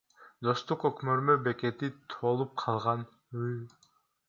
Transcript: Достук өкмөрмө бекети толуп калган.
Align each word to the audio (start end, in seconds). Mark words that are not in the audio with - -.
Достук 0.45 0.85
өкмөрмө 0.89 1.35
бекети 1.49 1.91
толуп 2.15 2.57
калган. 2.65 3.07